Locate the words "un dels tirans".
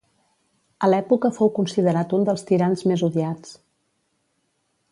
2.19-2.83